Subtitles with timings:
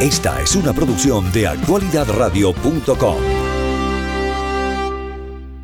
[0.00, 3.16] Esta es una producción de actualidadradio.com.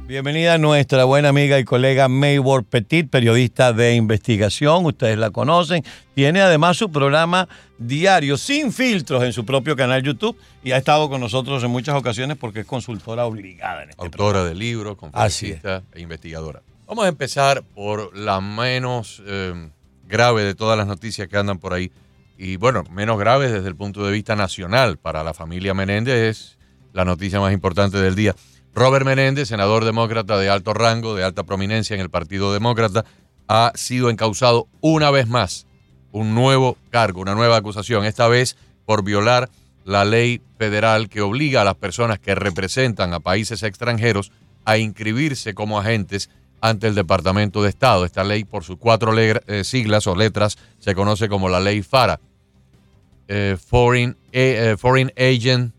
[0.07, 4.87] Bienvenida nuestra buena amiga y colega Maybor Petit, periodista de investigación.
[4.87, 5.85] Ustedes la conocen.
[6.15, 11.11] Tiene además su programa diario sin filtros en su propio canal YouTube y ha estado
[11.11, 13.83] con nosotros en muchas ocasiones porque es consultora obligada.
[13.83, 16.63] En este Autora de libros, conferencista e investigadora.
[16.87, 19.69] Vamos a empezar por la menos eh,
[20.09, 21.93] grave de todas las noticias que andan por ahí
[22.43, 26.59] y bueno, menos grave desde el punto de vista nacional para la familia Menéndez es
[26.93, 28.35] la noticia más importante del día.
[28.75, 33.05] Robert Menéndez, senador demócrata de alto rango, de alta prominencia en el Partido Demócrata,
[33.47, 35.69] ha sido encausado una vez más,
[36.11, 39.49] un nuevo cargo, una nueva acusación, esta vez por violar
[39.85, 44.33] la ley federal que obliga a las personas que representan a países extranjeros
[44.65, 46.29] a inscribirse como agentes
[46.61, 48.05] ante el Departamento de Estado.
[48.05, 52.19] Esta ley, por sus cuatro eh, siglas o letras, se conoce como la ley FARA,
[53.29, 55.73] eh, Foreign, eh, Foreign Agent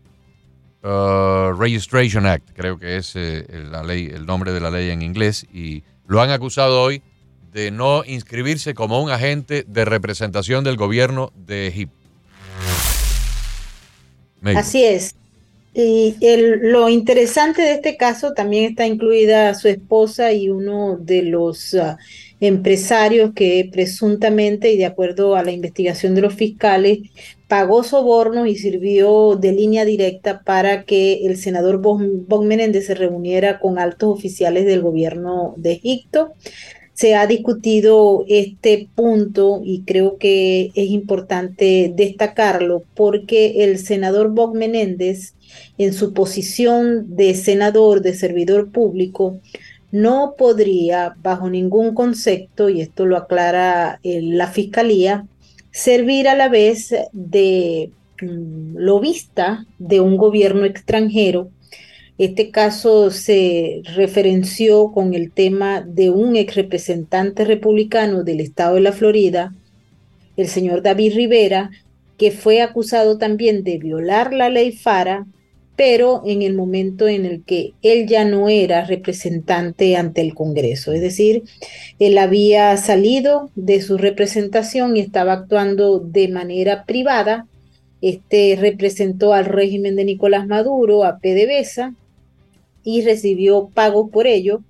[0.82, 5.46] uh, Registration Act, creo que es la ley, el nombre de la ley en inglés,
[5.52, 7.02] y lo han acusado hoy
[7.52, 11.96] de no inscribirse como un agente de representación del gobierno de Egipto.
[14.56, 15.14] Así es.
[15.76, 16.14] Y
[16.60, 21.98] lo interesante de este caso también está incluida su esposa y uno de los ah,
[22.38, 27.00] empresarios que presuntamente y de acuerdo a la investigación de los fiscales
[27.48, 33.58] pagó sobornos y sirvió de línea directa para que el senador Bob Menéndez se reuniera
[33.58, 36.34] con altos oficiales del gobierno de Egipto
[36.94, 44.54] se ha discutido este punto y creo que es importante destacarlo porque el senador Bob
[44.54, 45.34] Menéndez
[45.76, 49.40] en su posición de senador, de servidor público,
[49.90, 55.26] no podría, bajo ningún concepto, y esto lo aclara eh, la Fiscalía,
[55.70, 61.48] servir a la vez de mm, lobista de un gobierno extranjero.
[62.16, 68.82] Este caso se referenció con el tema de un ex representante republicano del estado de
[68.82, 69.52] la Florida,
[70.36, 71.70] el señor David Rivera,
[72.16, 75.26] que fue acusado también de violar la ley FARA
[75.76, 80.92] pero en el momento en el que él ya no era representante ante el Congreso,
[80.92, 81.44] es decir,
[81.98, 87.46] él había salido de su representación y estaba actuando de manera privada.
[88.00, 91.94] Este representó al régimen de Nicolás Maduro, a PDVSA,
[92.84, 94.62] y recibió pago por ello,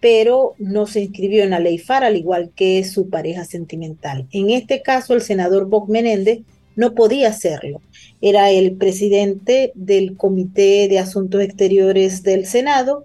[0.00, 4.26] pero no se inscribió en la ley FAR, al igual que su pareja sentimental.
[4.32, 6.40] En este caso, el senador Bob Menéndez
[6.76, 7.80] no podía hacerlo.
[8.20, 13.04] Era el presidente del Comité de Asuntos Exteriores del Senado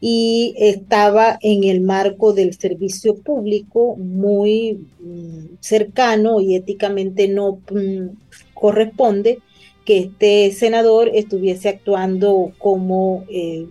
[0.00, 8.08] y estaba en el marco del servicio público muy mm, cercano y éticamente no mm,
[8.54, 9.38] corresponde
[9.84, 13.66] que este senador estuviese actuando como, eh,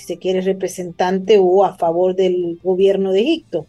[0.00, 3.66] si se quiere, representante o a favor del gobierno de Egipto.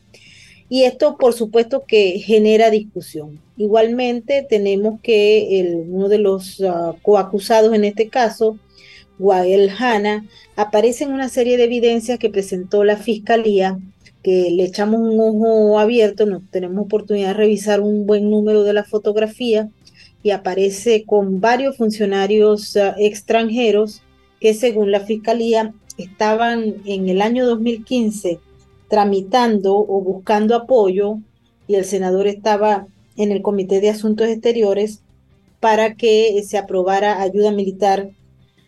[0.70, 3.42] Y esto, por supuesto, que genera discusión.
[3.58, 8.58] Igualmente, tenemos que el, uno de los uh, coacusados en este caso,
[9.20, 10.26] Wael Hanna,
[10.56, 13.80] aparece en una serie de evidencias que presentó la fiscalía,
[14.24, 18.72] que le echamos un ojo abierto, no tenemos oportunidad de revisar un buen número de
[18.72, 19.70] la fotografía,
[20.24, 24.04] y aparece con varios funcionarios uh, extranjeros
[24.40, 28.40] que según la fiscalía estaban en el año 2015
[28.90, 31.18] tramitando o buscando apoyo
[31.68, 35.02] y el senador estaba en el Comité de Asuntos Exteriores
[35.60, 38.10] para que se aprobara ayuda militar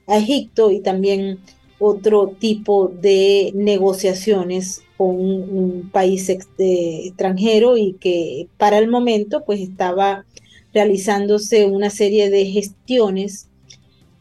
[0.08, 1.40] a Egipto y también
[1.80, 10.26] otro tipo de negociaciones con un, país extranjero y que para el momento pues estaba
[10.74, 13.50] realizándose una serie de gestiones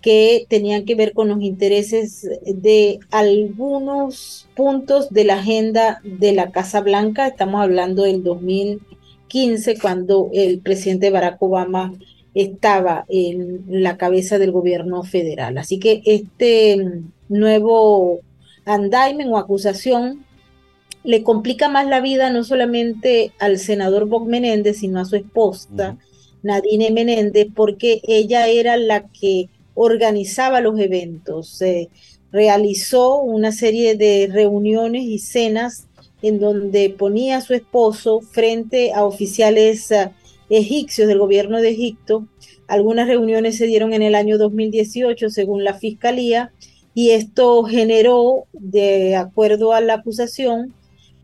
[0.02, 6.50] que tenían que ver con los intereses de algunos puntos de la agenda de la
[6.50, 7.28] Casa Blanca.
[7.28, 11.94] Estamos hablando del 2015, cuando el presidente Barack Obama
[12.34, 15.56] estaba en la cabeza del gobierno federal.
[15.58, 18.20] Así que este nuevo
[18.64, 20.24] andaimen o acusación
[21.04, 25.96] le complica más la vida no solamente al senador Bob Menéndez, sino a su esposa,
[26.42, 31.62] Nadine Menéndez, porque ella era la que organizaba los eventos,
[32.30, 35.86] realizó una serie de reuniones y cenas
[36.22, 40.10] en donde ponía a su esposo frente a oficiales eh,
[40.48, 42.26] egipcios del gobierno de Egipto.
[42.68, 46.52] Algunas reuniones se dieron en el año 2018, según la fiscalía,
[46.94, 50.72] y esto generó, de acuerdo a la acusación,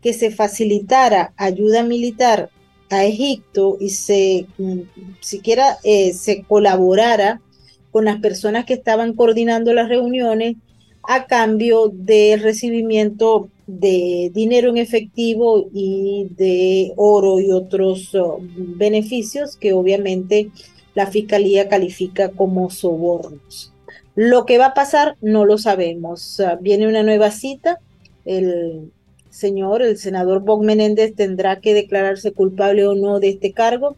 [0.01, 2.49] que se facilitara ayuda militar
[2.89, 4.79] a Egipto y se mm,
[5.19, 7.41] siquiera eh, se colaborara
[7.91, 10.55] con las personas que estaban coordinando las reuniones
[11.03, 19.57] a cambio de recibimiento de dinero en efectivo y de oro y otros oh, beneficios
[19.57, 20.49] que obviamente
[20.95, 23.73] la fiscalía califica como sobornos.
[24.15, 26.41] Lo que va a pasar no lo sabemos.
[26.61, 27.79] Viene una nueva cita.
[28.25, 28.91] El
[29.29, 33.95] señor, el senador Bob Menéndez, tendrá que declararse culpable o no de este cargo,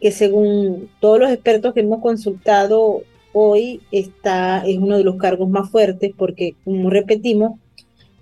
[0.00, 3.02] que según todos los expertos que hemos consultado
[3.38, 7.60] hoy está, es uno de los cargos más fuertes porque, como repetimos,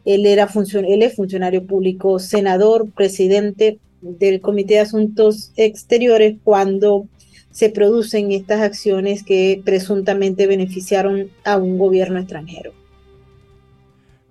[0.04, 7.06] él, era él es funcionario público, senador, presidente del Comité de Asuntos Exteriores cuando
[7.52, 12.72] se producen estas acciones que presuntamente beneficiaron a un gobierno extranjero.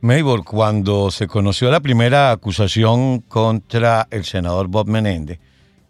[0.02, 5.40] Maybor, cuando se conoció la primera acusación contra el senador Bob Menéndez,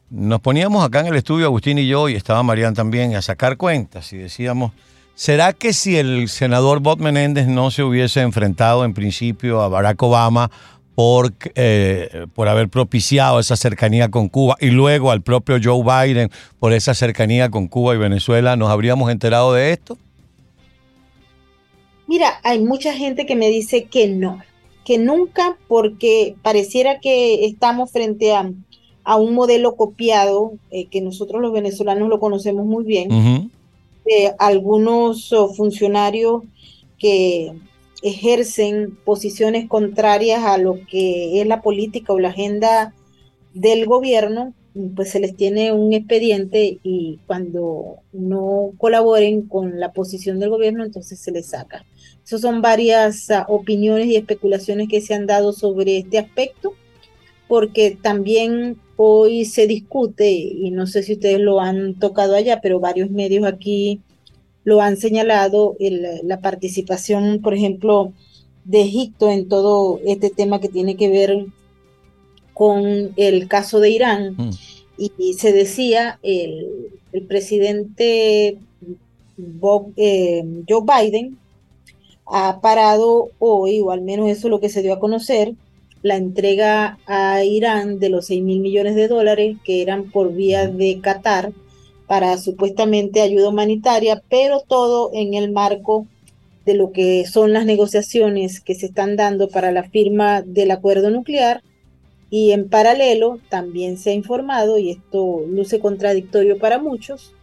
[0.10, 3.58] nos poníamos acá en el estudio, Agustín y yo, y estaba Marian también, a sacar
[3.58, 4.72] cuentas y decíamos,
[5.16, 10.02] ¿será que si el senador Bob Menéndez no se hubiese enfrentado en principio a Barack
[10.04, 10.52] Obama
[10.96, 16.30] por, eh, por haber propiciado esa cercanía con Cuba y luego al propio Joe Biden
[16.60, 19.98] por esa cercanía con Cuba y Venezuela, ¿nos habríamos enterado de esto?
[22.08, 24.42] Mira, hay mucha gente que me dice que no,
[24.86, 28.52] que nunca, porque pareciera que estamos frente a,
[29.04, 33.52] a un modelo copiado, eh, que nosotros los venezolanos lo conocemos muy bien,
[34.06, 36.44] de algunos oh, funcionarios
[36.98, 37.54] que
[38.02, 42.94] ejercen posiciones contrarias a lo que es la política o la agenda
[43.54, 44.54] del gobierno,
[44.96, 50.84] pues se les tiene un expediente y cuando no colaboren con la posición del gobierno,
[50.84, 51.86] entonces se les saca.
[52.26, 56.74] Esas son varias ah, opiniones y especulaciones que se han dado sobre este aspecto,
[57.54, 62.80] porque también hoy se discute, y no sé si ustedes lo han tocado allá, pero
[62.80, 64.02] varios medios aquí
[64.64, 68.12] lo han señalado, la participación, por ejemplo,
[68.66, 71.46] de Egipto en todo este tema que tiene que ver
[72.56, 74.34] con el caso de Irán.
[74.36, 74.50] Mm.
[74.98, 76.90] Y, se decía, el,
[77.28, 78.58] presidente
[79.96, 81.38] eh, Joe Biden
[82.26, 85.54] ha parado hoy, o al menos eso es lo que se dio a conocer,
[86.04, 90.68] la entrega a Irán de los 6 mil millones de dólares que eran por vía
[90.68, 91.52] de Qatar
[92.06, 96.06] para supuestamente ayuda humanitaria, pero todo en el marco
[96.66, 101.10] de lo que son las negociaciones que se están dando para la firma del acuerdo
[101.10, 101.62] nuclear.
[102.30, 107.34] Y en paralelo también se ha informado, y esto luce contradictorio para muchos,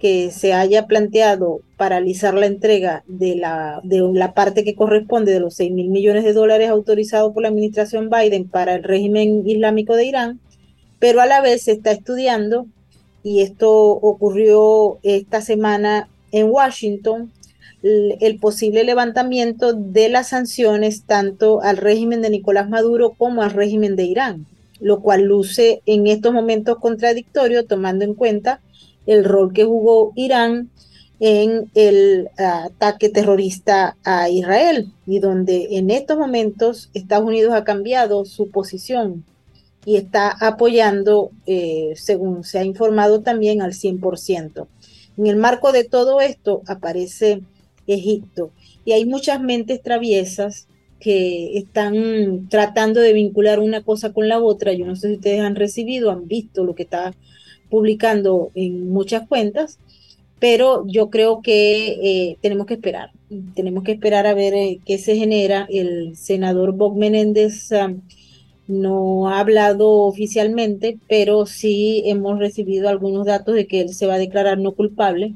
[0.00, 5.40] que se haya planteado paralizar la entrega de la, de la parte que corresponde de
[5.40, 9.94] los 6 mil millones de dólares autorizados por la administración Biden para el régimen islámico
[9.94, 10.40] de Irán,
[10.98, 12.66] pero a la vez se está estudiando
[13.22, 17.30] y esto ocurrió esta semana en Washington,
[17.82, 23.96] el posible levantamiento de las sanciones tanto al régimen de Nicolás Maduro como al régimen
[23.96, 24.46] de Irán,
[24.80, 28.60] lo cual luce en estos momentos contradictorio tomando en cuenta
[29.06, 30.70] el rol que jugó Irán
[31.20, 38.24] en el ataque terrorista a Israel y donde en estos momentos Estados Unidos ha cambiado
[38.24, 39.24] su posición
[39.84, 44.66] y está apoyando, eh, según se ha informado también, al 100%.
[45.18, 47.42] En el marco de todo esto aparece
[47.86, 48.50] Egipto
[48.84, 50.66] y hay muchas mentes traviesas
[51.00, 54.72] que están tratando de vincular una cosa con la otra.
[54.74, 57.14] Yo no sé si ustedes han recibido, han visto lo que está
[57.70, 59.78] publicando en muchas cuentas,
[60.38, 63.10] pero yo creo que eh, tenemos que esperar.
[63.54, 65.66] Tenemos que esperar a ver eh, qué se genera.
[65.70, 67.70] El senador Bob Menéndez
[68.66, 74.14] no ha hablado oficialmente, pero sí hemos recibido algunos datos de que él se va
[74.14, 75.34] a declarar no culpable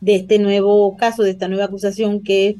[0.00, 2.56] de este nuevo caso, de esta nueva acusación que es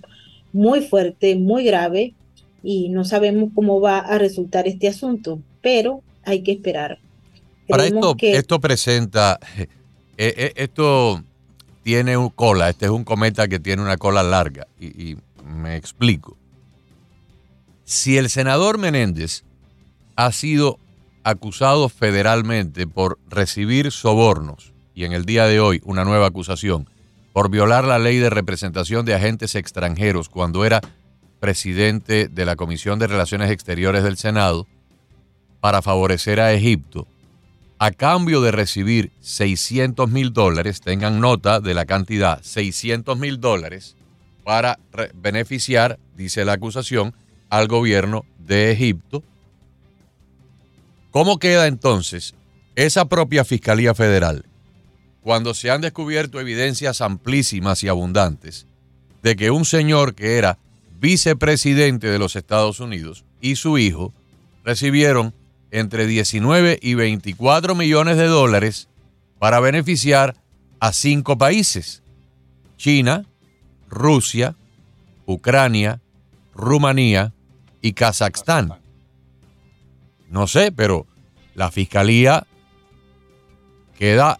[0.52, 2.14] muy fuerte, muy grave
[2.62, 6.98] y no sabemos cómo va a resultar este asunto, pero hay que esperar.
[7.68, 9.68] Para esto, esto presenta, eh,
[10.16, 11.22] eh, esto
[11.82, 16.36] tiene un cola, este es un cometa que tiene una cola larga y me explico.
[17.84, 19.44] Si el senador Menéndez
[20.16, 20.78] ha sido
[21.24, 26.88] acusado federalmente por recibir sobornos y en el día de hoy una nueva acusación
[27.32, 30.80] por violar la ley de representación de agentes extranjeros cuando era
[31.40, 34.66] presidente de la Comisión de Relaciones Exteriores del Senado
[35.60, 37.06] para favorecer a Egipto
[37.82, 43.96] a cambio de recibir 600 mil dólares, tengan nota de la cantidad, 600 mil dólares
[44.44, 44.78] para
[45.14, 47.12] beneficiar, dice la acusación,
[47.50, 49.24] al gobierno de Egipto.
[51.10, 52.36] ¿Cómo queda entonces
[52.76, 54.44] esa propia Fiscalía Federal
[55.20, 58.68] cuando se han descubierto evidencias amplísimas y abundantes
[59.24, 60.56] de que un señor que era
[61.00, 64.14] vicepresidente de los Estados Unidos y su hijo
[64.62, 65.34] recibieron
[65.72, 68.88] entre 19 y 24 millones de dólares
[69.38, 70.36] para beneficiar
[70.78, 72.02] a cinco países.
[72.76, 73.24] China,
[73.88, 74.54] Rusia,
[75.26, 76.00] Ucrania,
[76.54, 77.32] Rumanía
[77.80, 78.74] y Kazajstán.
[80.28, 81.06] No sé, pero
[81.54, 82.46] la fiscalía
[83.98, 84.38] queda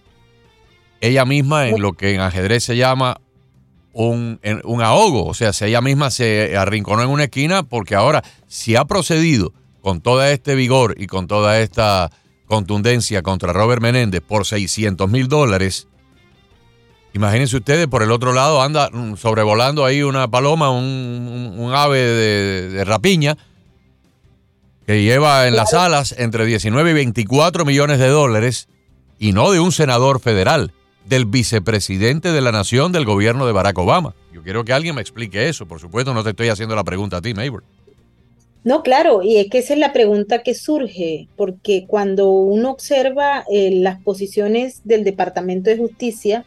[1.00, 3.20] ella misma en lo que en ajedrez se llama
[3.92, 5.26] un, un, ahogo.
[5.26, 9.52] O sea, si ella misma se arrinconó en una esquina, porque ahora, si ha procedido
[9.82, 12.10] con todo este vigor y con toda esta
[12.46, 15.88] contundencia contra Robert Menéndez por 600 mil dólares,
[17.12, 22.84] imagínense ustedes, por el otro lado anda sobrevolando ahí una paloma, un, ave de, de
[22.84, 23.36] rapiña,
[24.86, 28.68] que lleva en las alas entre 19 y 24 millones de dólares
[29.18, 30.72] y no de un senador federal
[31.04, 34.14] del vicepresidente de la nación del gobierno de Barack Obama.
[34.32, 35.66] Yo quiero que alguien me explique eso.
[35.66, 37.64] Por supuesto, no te estoy haciendo la pregunta a ti, Maybor.
[38.64, 43.44] No, claro, y es que esa es la pregunta que surge, porque cuando uno observa
[43.50, 46.46] eh, las posiciones del Departamento de Justicia,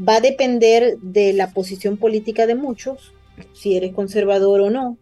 [0.00, 3.12] va a depender de la posición política de muchos,
[3.52, 4.96] si eres conservador o no,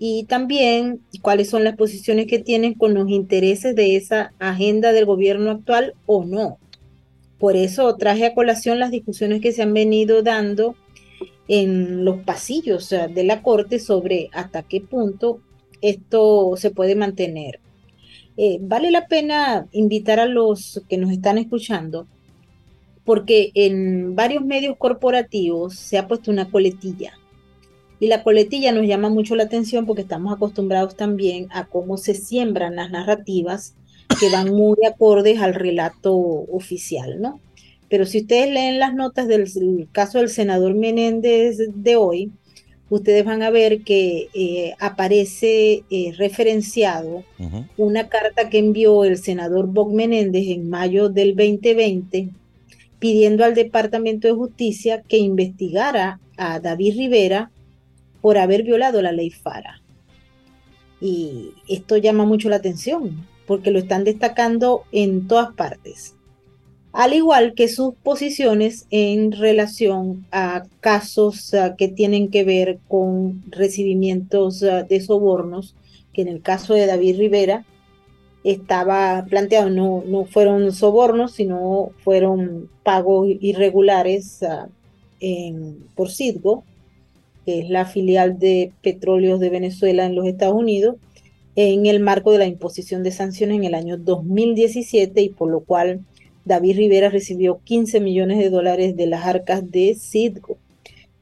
[0.00, 5.06] y también cuáles son las posiciones que tienen con los intereses de esa agenda del
[5.06, 6.58] gobierno actual o no.
[7.38, 10.74] Por eso traje a colación las discusiones que se han venido dando
[11.46, 15.40] en los pasillos de la Corte sobre hasta qué punto
[15.82, 17.60] esto se puede mantener.
[18.36, 22.06] Eh, vale la pena invitar a los que nos están escuchando,
[23.04, 27.14] porque en varios medios corporativos se ha puesto una coletilla.
[28.00, 32.14] Y la coletilla nos llama mucho la atención porque estamos acostumbrados también a cómo se
[32.14, 33.74] siembran las narrativas
[34.20, 37.40] que van muy acordes al relato oficial, ¿no?
[37.88, 42.30] Pero si ustedes leen las notas del caso del senador Menéndez de hoy,
[42.90, 47.24] ustedes van a ver que eh, aparece eh, referenciado
[47.76, 52.30] una carta que envió el senador Bob Menéndez en mayo del 2020
[52.98, 57.50] pidiendo al Departamento de Justicia que investigara a David Rivera
[58.20, 59.80] por haber violado la ley FARA.
[61.00, 66.16] Y esto llama mucho la atención, porque lo están destacando en todas partes.
[66.98, 73.44] Al igual que sus posiciones en relación a casos ah, que tienen que ver con
[73.52, 75.76] recibimientos ah, de sobornos,
[76.12, 77.64] que en el caso de David Rivera
[78.42, 84.66] estaba planteado, no, no fueron sobornos, sino fueron pagos irregulares ah,
[85.94, 86.64] por Citgo,
[87.46, 90.96] que es la filial de petróleos de Venezuela en los Estados Unidos,
[91.54, 95.60] en el marco de la imposición de sanciones en el año 2017 y por lo
[95.60, 96.00] cual
[96.48, 100.56] David Rivera recibió 15 millones de dólares de las arcas de Citgo,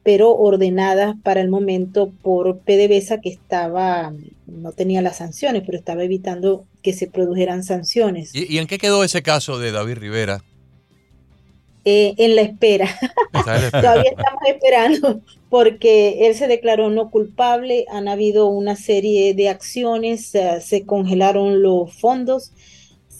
[0.01, 4.13] pero ordenadas para el momento por PDVSA que estaba,
[4.47, 8.33] no tenía las sanciones, pero estaba evitando que se produjeran sanciones.
[8.33, 10.43] ¿Y, en qué quedó ese caso de David Rivera?
[11.83, 12.87] Eh, en la espera.
[13.33, 20.31] Todavía estamos esperando porque él se declaró no culpable, han habido una serie de acciones,
[20.61, 22.53] se congelaron los fondos.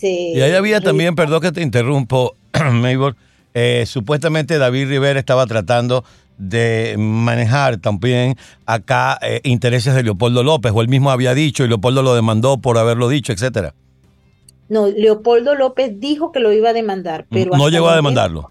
[0.01, 2.35] Y ahí había también, perdón que te interrumpo,
[2.71, 3.15] Maybor,
[3.53, 6.03] eh, supuestamente David Rivera estaba tratando
[6.37, 8.35] de manejar también
[8.65, 12.57] acá eh, intereses de Leopoldo López, o él mismo había dicho y Leopoldo lo demandó
[12.57, 13.73] por haberlo dicho, etcétera.
[14.69, 17.55] No, Leopoldo López dijo que lo iba a demandar, pero...
[17.55, 18.49] No llegó a demandarlo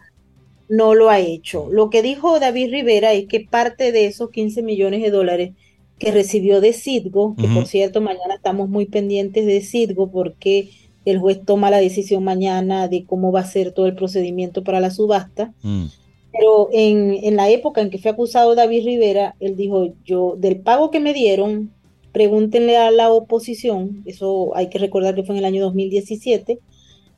[0.69, 1.69] no lo ha hecho.
[1.71, 5.53] Lo que dijo David Rivera es que parte de esos 15 millones de dólares
[5.99, 10.69] que recibió de Citgo, que por cierto mañana estamos muy pendientes de Citgo porque
[11.07, 14.81] el juez toma la decisión mañana de cómo va a ser todo el procedimiento para
[14.81, 15.55] la subasta.
[15.63, 15.85] Mm.
[16.33, 20.61] Pero en, en, la época en que fue acusado David Rivera, él dijo, yo del
[20.61, 21.71] pago que me dieron,
[22.13, 26.59] pregúntenle a la oposición, eso hay que recordar que fue en el año 2017,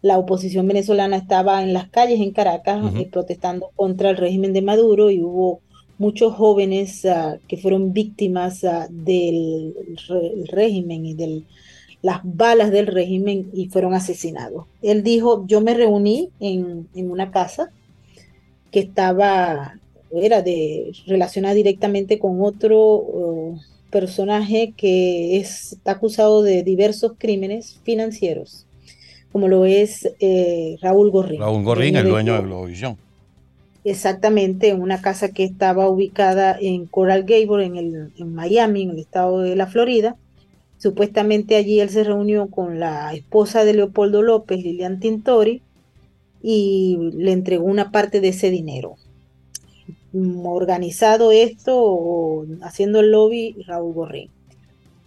[0.03, 4.63] la oposición venezolana estaba en las calles en Caracas eh, protestando contra el régimen de
[4.63, 5.61] Maduro y hubo
[5.99, 9.75] muchos jóvenes ah, que fueron víctimas ah, del
[10.47, 11.43] régimen y de
[12.03, 14.67] las balas del régimen y fueron asesinados.
[14.83, 17.71] Él dijo, yo me reuní en, una casa
[18.71, 19.75] que estaba,
[20.13, 23.59] era de relacionada directamente con otro oh,
[23.91, 28.67] personaje que está acusado de diversos crímenes financieros
[29.33, 31.41] como lo es eh, Raúl Gorrín.
[31.41, 32.97] Raúl Gorrín, el dueño de Globovisión.
[33.85, 38.99] Exactamente, una casa que estaba ubicada en Coral Gable, en, el, en Miami, en el
[38.99, 40.17] estado de la Florida.
[40.79, 45.63] Supuestamente allí él se reunió con la esposa de Leopoldo López, Lilian Tintori,
[46.43, 48.95] y le entregó una parte de ese dinero.
[50.13, 54.31] Organizado esto, haciendo el lobby, Raúl Gorrín.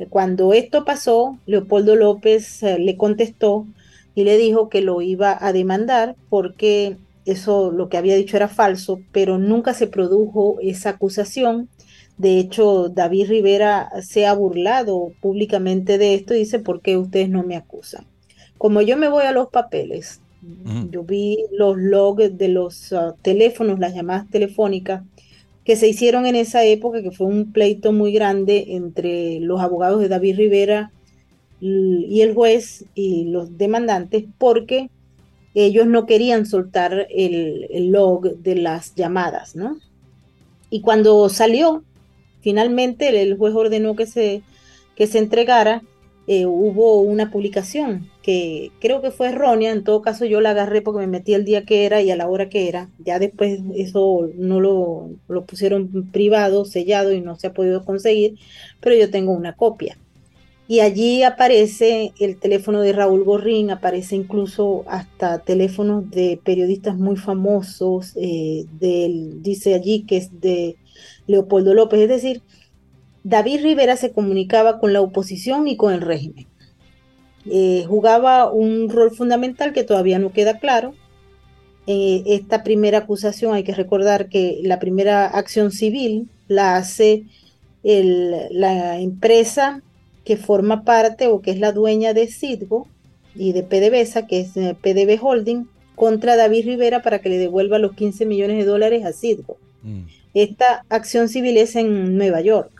[0.09, 3.67] Cuando esto pasó, Leopoldo López eh, le contestó
[4.15, 8.47] y le dijo que lo iba a demandar porque eso lo que había dicho era
[8.47, 11.69] falso, pero nunca se produjo esa acusación.
[12.21, 17.29] De hecho, David Rivera se ha burlado públicamente de esto y dice, ¿por qué ustedes
[17.29, 18.05] no me acusan?
[18.59, 20.21] Como yo me voy a los papeles,
[20.91, 25.01] yo vi los logs de los ah, teléfonos, las llamadas telefónicas
[25.65, 29.99] que se hicieron en esa época, que fue un pleito muy grande entre los abogados
[29.99, 30.91] de David Rivera
[31.59, 34.91] y el juez y los demandantes, porque
[35.55, 39.79] ellos no querían soltar el, log de las llamadas, ¿no?
[40.69, 41.83] Y cuando salió,
[42.41, 44.41] finalmente el juez ordenó que se,
[44.95, 45.81] que se entregara,
[46.27, 50.81] eh, hubo una publicación que creo que fue errónea, en todo caso yo la agarré
[50.81, 53.59] porque me metí el día que era y a la hora que era, ya después
[53.75, 58.37] eso no lo, lo pusieron privado, sellado y no se ha podido conseguir,
[58.79, 59.97] pero yo tengo una copia.
[60.67, 67.17] Y allí aparece el teléfono de Raúl Gorrín, aparece incluso hasta teléfonos de periodistas muy
[67.17, 70.77] famosos, eh, dice allí que es de
[71.31, 72.41] Leopoldo López, es decir,
[73.23, 76.47] David Rivera se comunicaba con la oposición y con el régimen.
[77.49, 80.93] Eh, jugaba un rol fundamental que todavía no queda claro.
[81.87, 87.25] Eh, esta primera acusación, hay que recordar que la primera acción civil la hace
[87.83, 89.81] la empresa
[90.23, 92.87] que forma parte o que es la dueña de Citgo
[93.33, 97.79] y de PDVSA, que es eh, PDB Holding, contra David Rivera para que le devuelva
[97.79, 99.57] los 15 millones de dólares a Citgo.
[99.81, 100.03] Mm.
[100.33, 102.71] Esta acción civil es en Nueva York.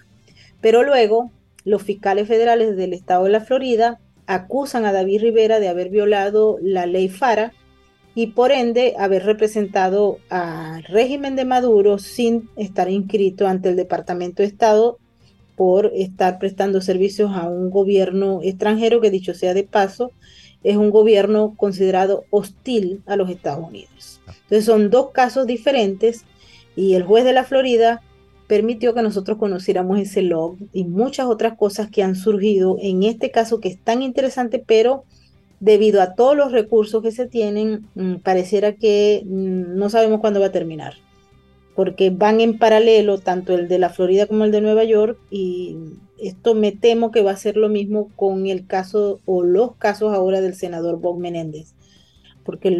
[0.62, 1.31] Pero luego
[1.63, 6.58] los fiscales federales del estado de la Florida acusan a David Rivera de haber violado
[6.62, 7.53] la ley FARA
[8.15, 14.43] y por ende haber representado al régimen de Maduro sin estar inscrito ante el Departamento
[14.43, 14.98] de Estado
[15.55, 20.11] por estar prestando servicios a un gobierno extranjero que dicho sea de paso
[20.64, 24.22] es un gobierno considerado hostil a los Estados Unidos.
[24.27, 26.25] Entonces son dos casos diferentes
[26.75, 28.01] y el juez de la Florida
[28.48, 33.31] permitió que nosotros conociéramos ese log y muchas otras cosas que han surgido en este
[33.31, 35.05] caso que es tan interesante, pero
[35.62, 40.42] debido a todos los recursos que se tienen, mm, pareciera que mm, no sabemos cuándo
[40.42, 40.96] va a terminar,
[41.75, 45.77] porque van en paralelo tanto el de la Florida como el de Nueva York y
[46.22, 50.14] esto me temo que va a ser lo mismo con el caso o los casos
[50.14, 51.74] ahora del senador Bob Menéndez,
[52.44, 52.75] porque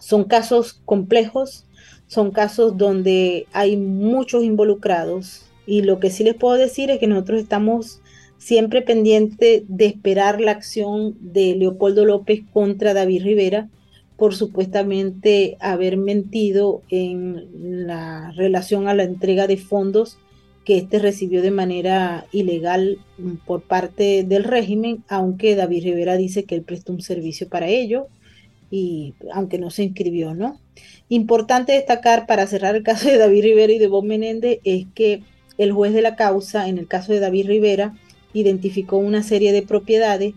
[0.00, 1.66] son casos complejos,
[2.10, 5.44] son casos donde hay muchos involucrados.
[5.64, 8.00] Y lo que sí les puedo decir es que nosotros estamos
[8.36, 13.68] siempre pendientes de esperar la acción de Leopoldo López contra David Rivera.
[14.16, 20.18] Por supuestamente haber mentido en la relación a la entrega de fondos
[20.64, 22.98] que éste recibió de manera ilegal
[23.46, 28.08] por parte del régimen, aunque David Rivera dice que él prestó un servicio para ello
[28.70, 30.60] y aunque no se inscribió, ¿no?
[31.08, 35.22] Importante destacar para cerrar el caso de David Rivera y de Bob Menéndez es que
[35.58, 37.94] el juez de la causa, en el caso de David Rivera,
[38.32, 40.34] identificó una serie de propiedades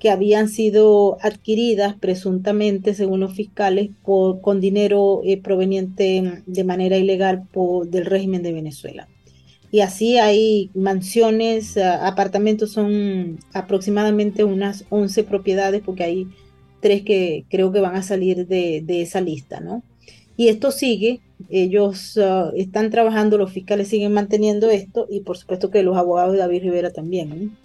[0.00, 7.46] que habían sido adquiridas presuntamente, según los fiscales, con dinero eh, proveniente de manera ilegal
[7.86, 9.08] del régimen de Venezuela.
[9.70, 16.28] Y así hay mansiones, apartamentos, son aproximadamente unas 11 propiedades, porque hay
[16.84, 19.82] tres que creo que van a salir de, esa lista, ¿no?
[20.36, 25.70] Y esto sigue, ellos ah, están trabajando, los fiscales siguen manteniendo esto y por supuesto
[25.70, 27.56] que los abogados de David Rivera también.